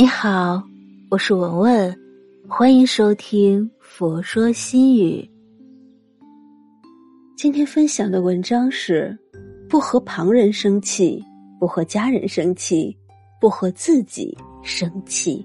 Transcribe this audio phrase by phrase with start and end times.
[0.00, 0.62] 你好，
[1.10, 2.00] 我是文文，
[2.48, 5.20] 欢迎收听《佛说心语》。
[7.36, 9.18] 今天分享的文章是：
[9.68, 11.20] 不和旁人生气，
[11.58, 12.96] 不和家人生气，
[13.40, 15.44] 不和自己生气。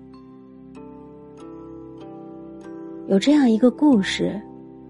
[3.07, 4.39] 有这样一个故事：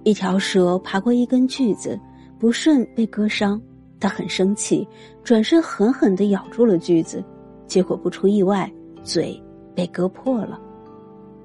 [0.04, 1.98] 一条蛇爬过一根锯子，
[2.38, 3.61] 不慎被割伤，
[3.98, 4.86] 它很生气，
[5.23, 7.23] 转身狠狠的咬住了锯子，
[7.66, 8.70] 结果不出意外，
[9.05, 9.41] 嘴。
[9.76, 10.59] 被割破了，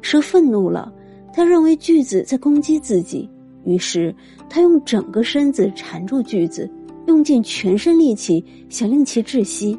[0.01, 0.93] 蛇愤怒了，
[1.33, 3.29] 他认为锯子在攻击自己，
[3.65, 4.15] 于是
[4.49, 6.71] 他用整个身子缠住锯子，
[7.07, 9.79] 用尽全身力气想令其窒息。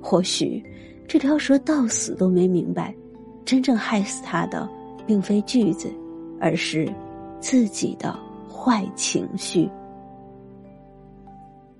[0.00, 0.62] 或许
[1.08, 2.94] 这条蛇到死都没明白，
[3.44, 4.68] 真正害死他的
[5.06, 5.88] 并非锯子，
[6.38, 6.86] 而是
[7.40, 8.14] 自己的
[8.48, 9.68] 坏情绪。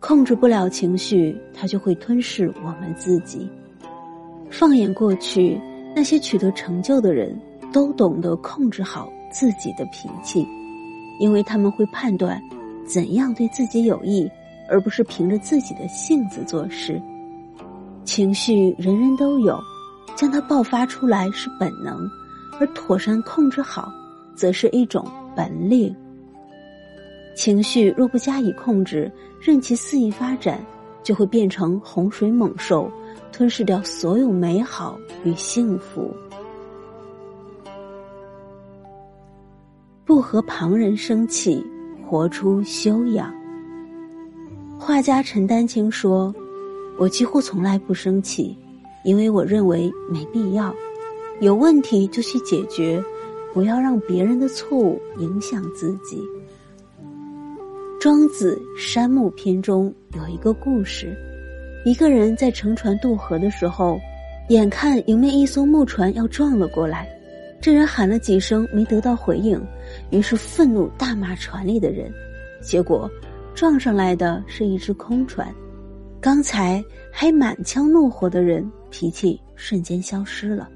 [0.00, 3.48] 控制不了情绪，它就会吞噬我们自己。
[4.50, 5.58] 放眼过去。
[5.94, 7.38] 那些取得成就的人
[7.72, 10.46] 都懂得控制好自己的脾气，
[11.20, 12.42] 因为他们会判断
[12.84, 14.28] 怎样对自己有益，
[14.68, 17.00] 而不是凭着自己的性子做事。
[18.04, 19.58] 情绪人人都有，
[20.16, 22.08] 将它爆发出来是本能，
[22.60, 23.90] 而妥善控制好，
[24.34, 25.94] 则是一种本领。
[27.34, 30.60] 情绪若不加以控制，任其肆意发展，
[31.02, 32.90] 就会变成洪水猛兽。
[33.36, 36.14] 吞噬掉所有美好与幸福，
[40.04, 41.60] 不和旁人生气，
[42.06, 43.34] 活出修养。
[44.78, 46.32] 画家陈丹青说
[46.96, 48.56] ：“我几乎从来不生气，
[49.02, 50.72] 因为我认为没必要。
[51.40, 53.02] 有问题就去解决，
[53.52, 56.22] 不要让别人的错误影响自己。”
[57.98, 61.12] 庄子《山木篇》中有一个故事。
[61.84, 64.00] 一个人在乘船渡河的时候，
[64.48, 67.06] 眼看迎面一艘木船要撞了过来，
[67.60, 69.62] 这人喊了几声没得到回应，
[70.10, 72.10] 于是愤怒大骂船里的人，
[72.62, 73.10] 结果
[73.54, 75.46] 撞上来的是一只空船，
[76.22, 80.66] 刚才还满腔怒火的人脾气瞬间消失了。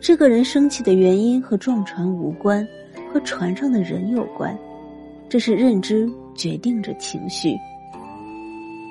[0.00, 2.66] 这个人生气的原因和撞船无关，
[3.12, 4.58] 和船上的人有关，
[5.28, 7.56] 这是认知决定着情绪。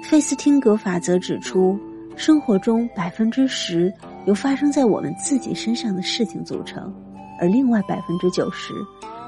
[0.03, 1.77] 费斯汀格法则指出，
[2.15, 3.93] 生活中百分之十
[4.25, 6.93] 由发生在我们自己身上的事情组成，
[7.39, 8.73] 而另外百分之九十，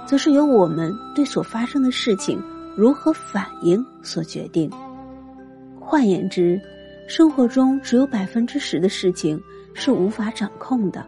[0.07, 2.41] 则是由我们对所发生的事情
[2.77, 4.71] 如何反应所决定。
[5.79, 6.59] 换言之，
[7.07, 9.41] 生活中只有百分之十的事情
[9.73, 11.05] 是无法掌控的，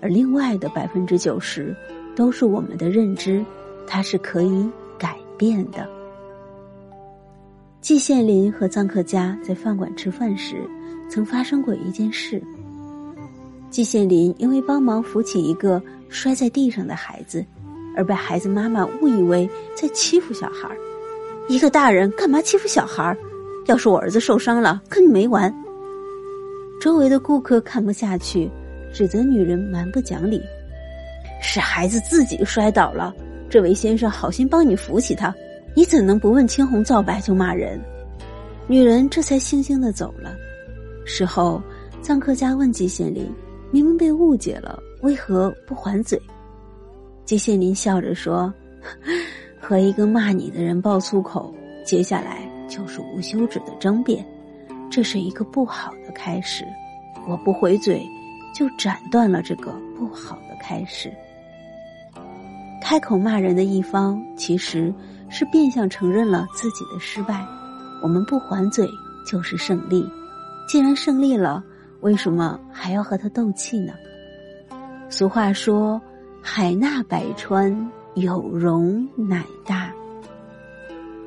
[0.00, 1.76] 而另外的百分之九十
[2.16, 3.44] 都是我们的认知，
[3.86, 4.66] 它是可以
[4.98, 5.86] 改变的。
[7.80, 10.56] 季羡林和臧克家在饭馆吃饭时，
[11.08, 12.40] 曾发生过一件事。
[13.70, 17.42] 季羡林因为帮忙扶起一个摔在地上的孩子，
[17.96, 20.76] 而被孩子妈妈误以为在欺负小孩儿。
[21.48, 23.16] 一个大人干嘛欺负小孩儿？
[23.66, 25.52] 要是我儿子受伤了，跟你没完。
[26.82, 28.50] 周围的顾客看不下去，
[28.92, 30.38] 指责女人蛮不讲理。
[31.42, 33.14] 是孩子自己摔倒了，
[33.48, 35.34] 这位先生好心帮你扶起他。
[35.74, 37.80] 你怎能不问青红皂白就骂人？
[38.66, 40.34] 女人这才悻悻的走了。
[41.04, 41.60] 事后，
[42.02, 43.28] 臧克家问季羡林
[43.72, 46.20] ：“明明被误解了，为何不还嘴？”
[47.24, 48.52] 季羡林笑着说
[49.58, 51.52] ：“和一个骂你的人爆粗口，
[51.84, 54.24] 接下来就是无休止的争辩，
[54.90, 56.64] 这是一个不好的开始。
[57.28, 58.04] 我不回嘴，
[58.54, 61.12] 就斩断了这个不好的开始。
[62.80, 64.92] 开口骂人的一方，其实……”
[65.30, 67.46] 是变相承认了自己的失败，
[68.02, 68.90] 我们不还嘴
[69.24, 70.06] 就是胜利。
[70.68, 71.64] 既然胜利了，
[72.00, 73.92] 为什么还要和他斗气呢？
[75.08, 76.00] 俗话说
[76.42, 79.92] ：“海纳百川，有容乃大。”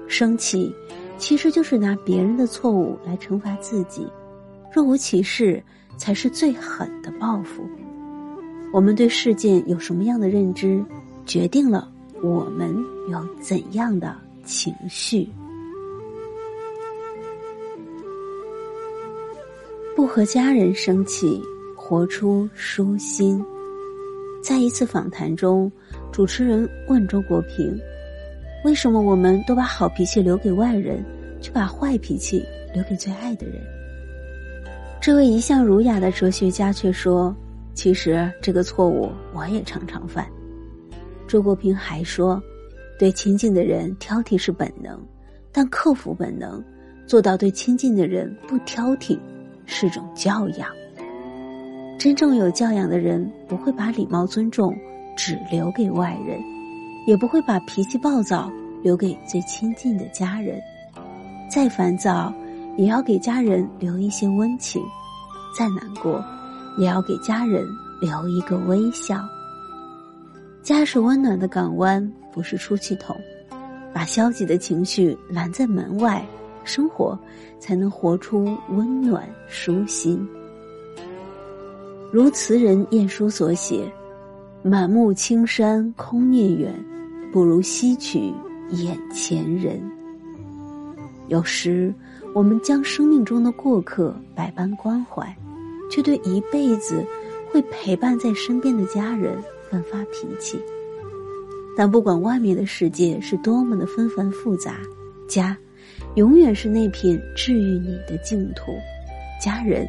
[0.07, 0.73] 生气
[1.17, 4.07] 其实就是拿别人的错误来惩罚自己，
[4.73, 5.63] 若无其事
[5.97, 7.63] 才是最狠的报复。
[8.71, 10.83] 我们对事件有什么样的认知，
[11.25, 11.89] 决定了。
[12.23, 12.73] 我们
[13.09, 14.15] 有怎样的
[14.45, 15.27] 情绪？
[19.93, 21.41] 不和家人生气，
[21.75, 23.43] 活出舒心。
[24.41, 25.69] 在一次访谈中，
[26.13, 27.77] 主持人问周国平
[28.63, 31.03] ：“为什么我们都把好脾气留给外人，
[31.41, 32.41] 却把坏脾气
[32.73, 33.61] 留给最爱的人？”
[35.01, 37.35] 这位一向儒雅的哲学家却说
[37.75, 40.25] ：“其实这个错误我也常常犯。”
[41.33, 42.39] 周国平还说
[42.99, 44.99] ：“对亲近的人挑剔是本能，
[45.51, 46.63] 但克服本能，
[47.07, 49.17] 做到对亲近的人不挑剔，
[49.65, 50.69] 是种教养。”
[51.97, 54.77] 真正有教养的人不会把礼貌尊重
[55.17, 56.39] 只留给外人，
[57.07, 58.51] 也不会把脾气暴躁
[58.83, 60.61] 留给最亲近的家人。
[61.49, 62.31] 再烦躁，
[62.77, 64.83] 也要给家人留一些温情；
[65.57, 66.23] 再难过，
[66.77, 67.65] 也要给家人
[67.99, 69.17] 留一个微笑。
[70.63, 73.13] 家是温暖的港湾，不是出气筒。
[73.93, 76.25] 把消极的情绪拦在门外，
[76.63, 77.19] 生活
[77.59, 80.25] 才能活出温暖舒心。
[82.11, 83.91] 如词人晏殊所写
[84.63, 86.73] ：“满目青山空念远，
[87.31, 88.33] 不如吸取
[88.69, 89.79] 眼前人。”
[91.27, 91.93] 有时，
[92.33, 95.35] 我们将生命中的过客百般关怀，
[95.91, 97.05] 却对一辈子
[97.51, 99.37] 会陪伴在身边的家人。
[99.73, 100.59] 乱发脾气，
[101.75, 104.77] 但不管外面的世界是多么的纷繁复杂，
[105.27, 105.57] 家，
[106.13, 108.71] 永远是那片治愈你的净土。
[109.41, 109.87] 家人，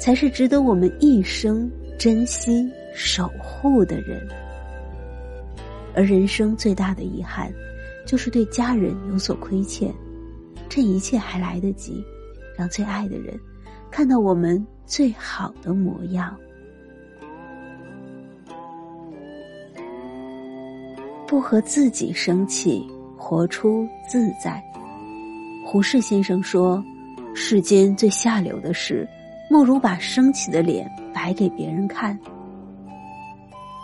[0.00, 4.20] 才是值得我们一生珍惜守护的人。
[5.94, 7.52] 而人生最大的遗憾，
[8.04, 9.94] 就是对家人有所亏欠。
[10.68, 12.04] 这一切还来得及，
[12.58, 13.38] 让最爱的人
[13.92, 16.36] 看到我们最好的模样。
[21.30, 22.84] 不和自己生气，
[23.16, 24.60] 活出自在。
[25.64, 26.84] 胡适先生说
[27.36, 29.08] ：“世间最下流的事，
[29.48, 32.18] 莫如把生气的脸摆给别人看。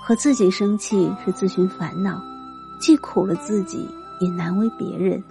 [0.03, 2.21] 和自己生气是自寻烦恼，
[2.81, 3.89] 既苦了自己，
[4.21, 5.23] 也难为别人。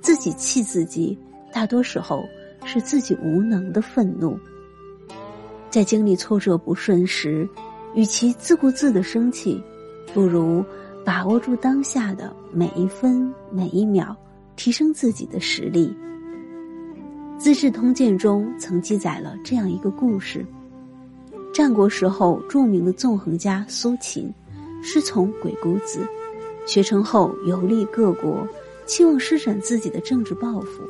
[0.00, 1.16] 自己气自己，
[1.52, 2.24] 大多时候
[2.64, 4.36] 是自己无能的愤怒。
[5.70, 7.48] 在经历挫折不顺时，
[7.94, 9.62] 与其自顾自的生气，
[10.12, 10.64] 不如。”
[11.04, 14.16] 把握住当下的每一分每一秒，
[14.54, 15.92] 提升自己的实力。
[17.38, 20.46] 《资治通鉴》中曾记载了这样一个故事：
[21.52, 24.32] 战国时候，著名的纵横家苏秦，
[24.80, 26.06] 师从鬼谷子，
[26.66, 28.46] 学成后游历各国，
[28.86, 30.82] 期望施展自己的政治抱负。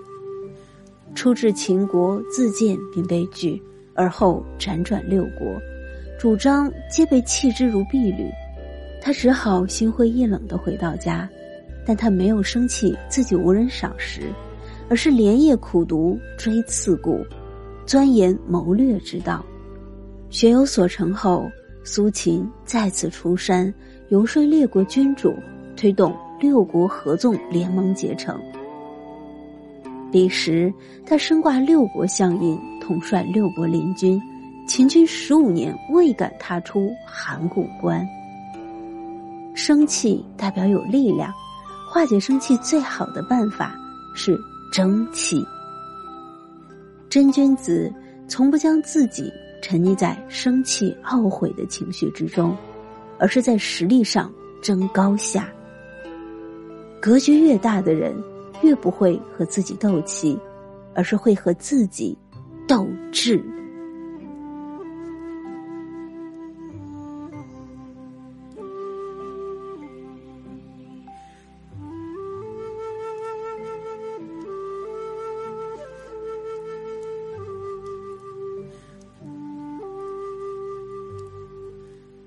[1.14, 3.62] 出至秦国，自荐并被拒，
[3.94, 5.58] 而后辗转六国，
[6.18, 8.30] 主张皆被弃之如敝履。
[9.04, 11.28] 他只好心灰意冷的回到家，
[11.84, 14.32] 但他没有生气自己无人赏识，
[14.88, 17.18] 而是连夜苦读追刺股，
[17.84, 19.44] 钻研谋略之道。
[20.30, 21.50] 学有所成后，
[21.82, 23.74] 苏秦再次出山
[24.08, 25.34] 游说列国君主，
[25.76, 28.40] 推动六国合纵联盟结成。
[30.12, 30.72] 彼时
[31.04, 34.22] 他身挂六国相印，统帅六国联军，
[34.68, 38.06] 秦军十五年未敢踏出函谷关。
[39.64, 41.32] 生气代表有力量，
[41.88, 43.76] 化解生气最好的办法
[44.12, 44.36] 是
[44.72, 45.46] 争气。
[47.08, 47.88] 真君子
[48.26, 49.32] 从不将自己
[49.62, 52.56] 沉溺在生气懊悔的情绪之中，
[53.20, 54.28] 而是在实力上
[54.60, 55.48] 争高下。
[57.00, 58.20] 格局越大的人，
[58.64, 60.36] 越不会和自己斗气，
[60.92, 62.18] 而是会和自己
[62.66, 63.40] 斗智。